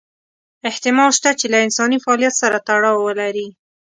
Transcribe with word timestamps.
احتمال 0.69 1.09
شته 1.17 1.29
چې 1.39 1.45
له 1.53 1.57
انساني 1.65 1.97
فعالیت 2.03 2.33
سره 2.41 2.57
تړاو 2.67 3.03
ولري. 3.05 3.47